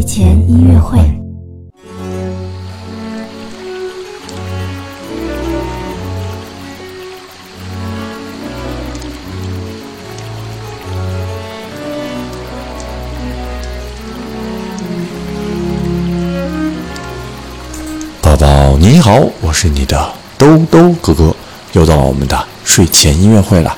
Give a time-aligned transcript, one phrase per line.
[0.00, 0.98] 睡前音乐会。
[18.22, 21.36] 宝宝你好，我是你的兜兜哥哥，
[21.72, 23.76] 又到了我们的睡前音乐会了。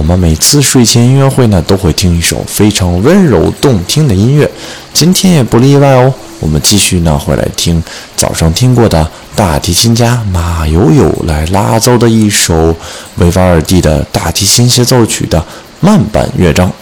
[0.00, 4.50] 我们每次睡前音乐会呢，都会听一首非常温柔动听的音乐，
[4.94, 6.12] 今天也不例外哦。
[6.38, 7.82] 我们继续呢，会来听
[8.16, 12.74] 早上听过的大提琴家马友友来拉奏的一首
[13.18, 15.44] 维瓦尔第的大提琴协奏曲的
[15.80, 16.72] 慢板乐章。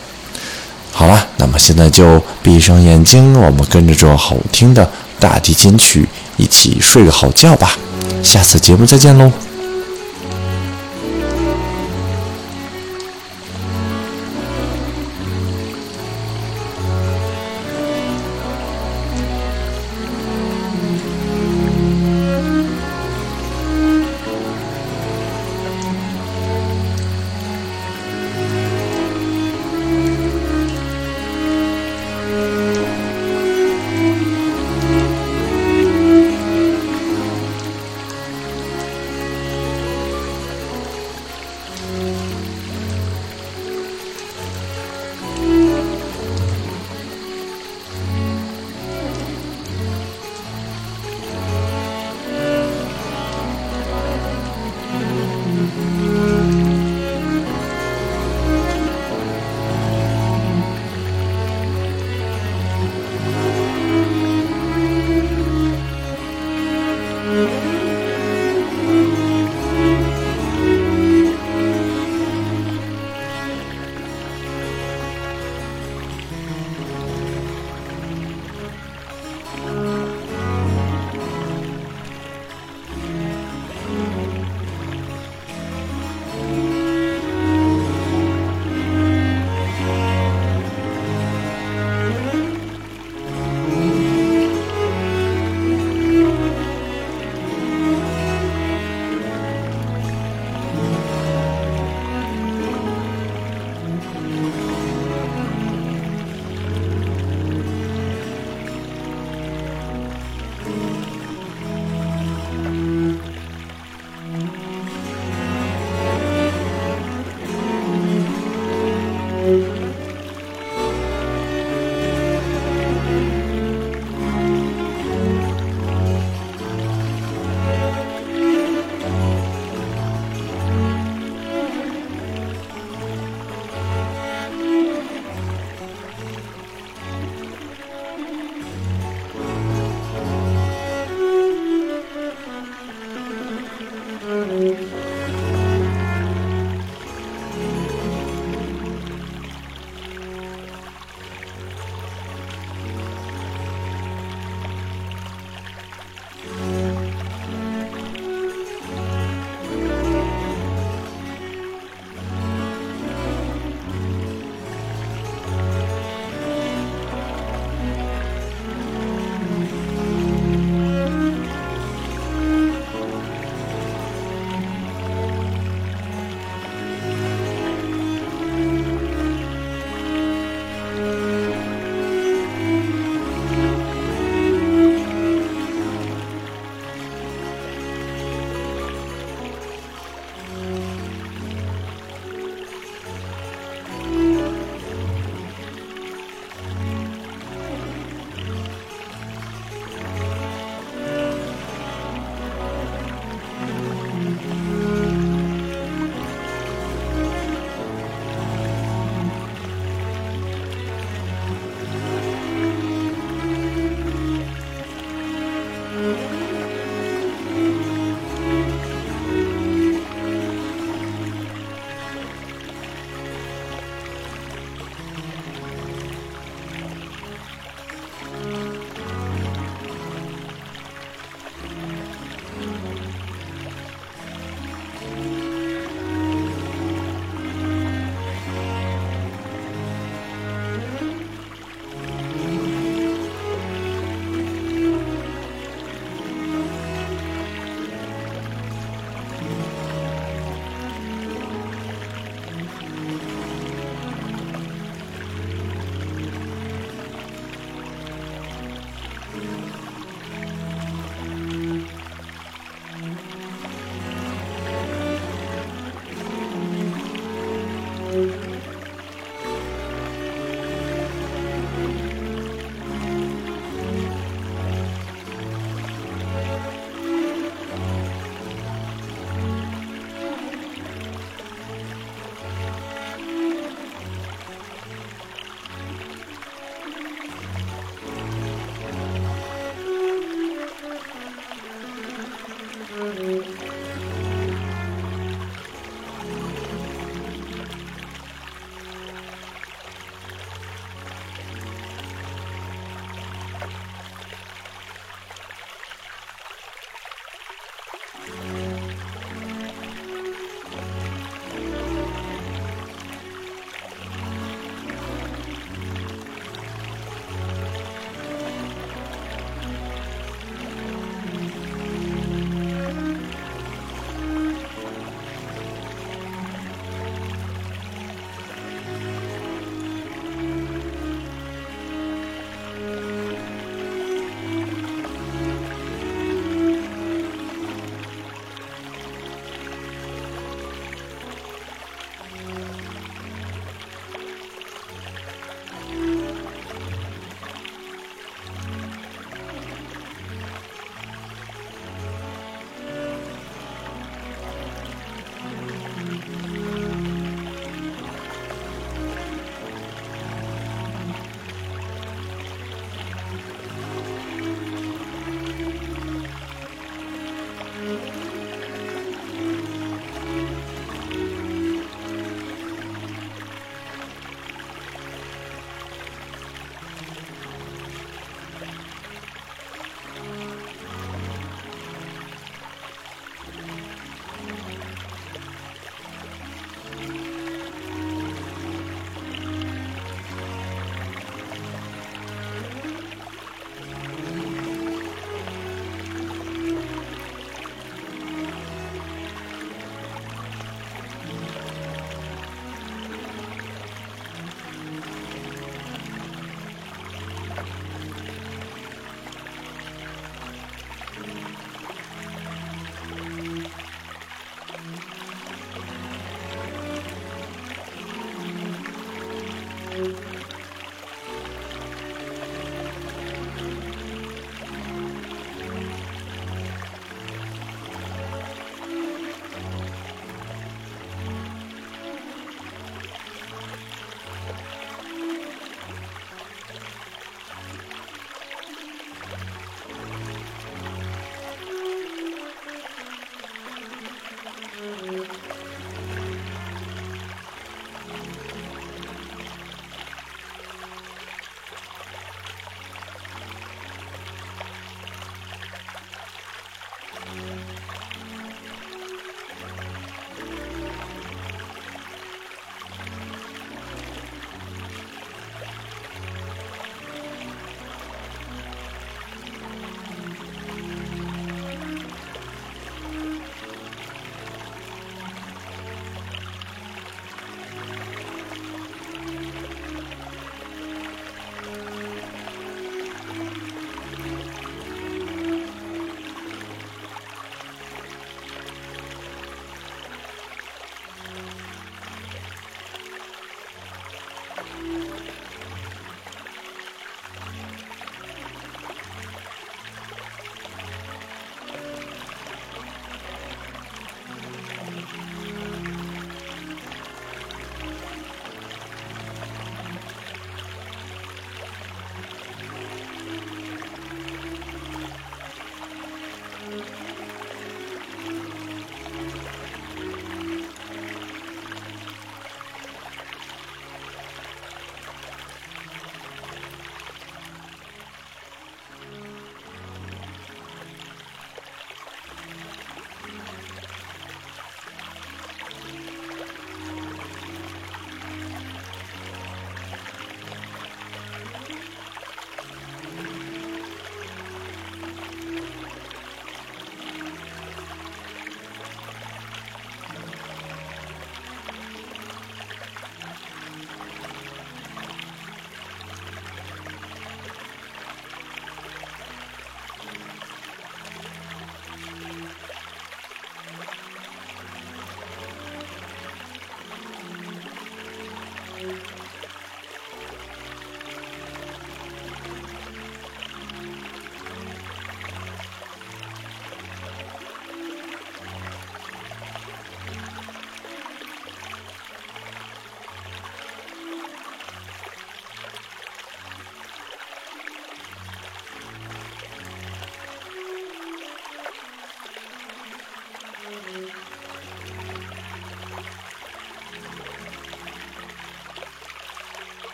[0.93, 7.77] 好了，那么现在就闭上眼睛，我们跟着这好听的大提琴曲一起睡个好觉吧。
[8.23, 9.48] 下次节目再见喽。